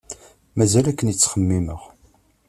Mazal 0.57 0.85
akken 0.91 1.11
i 1.11 1.13
ttxemmimeɣ. 1.15 1.81